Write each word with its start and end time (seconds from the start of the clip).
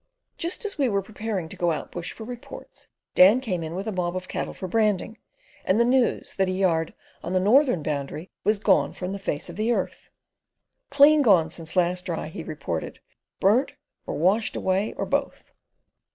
Just 0.35 0.65
as 0.65 0.79
we 0.79 0.89
were 0.89 1.03
preparing 1.03 1.47
to 1.47 1.55
go 1.55 1.69
out 1.71 1.91
bush 1.91 2.11
for 2.11 2.23
reports, 2.23 2.87
Dan 3.13 3.39
came 3.39 3.61
in 3.61 3.75
with 3.75 3.85
a 3.85 3.91
mob 3.91 4.15
of 4.15 4.27
cattle 4.27 4.55
for 4.55 4.67
branding 4.67 5.19
and 5.63 5.79
the 5.79 5.85
news 5.85 6.33
that 6.37 6.47
a 6.47 6.51
yard 6.51 6.95
on 7.21 7.33
the 7.33 7.39
northern 7.39 7.83
boundary 7.83 8.31
was 8.43 8.57
gone 8.57 8.93
from 8.93 9.11
the 9.13 9.19
face 9.19 9.47
of 9.47 9.57
the 9.57 9.71
earth. 9.71 10.09
"Clean 10.89 11.21
gone 11.21 11.51
since 11.51 11.75
last 11.75 12.07
Dry," 12.07 12.29
he 12.29 12.41
reported; 12.43 12.99
"burnt 13.39 13.73
or 14.07 14.15
washed 14.15 14.55
away, 14.55 14.91
or 14.93 15.05
both." 15.05 15.51